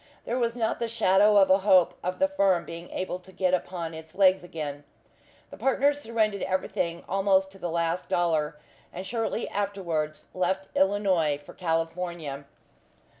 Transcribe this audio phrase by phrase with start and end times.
[0.25, 3.53] There was not the shadow of a hope of the firm being able to get
[3.53, 4.83] upon its legs again.
[5.51, 8.57] The partners surrendered everything almost to the last dollar,
[8.91, 12.45] and shortly afterwards left Illinois for California.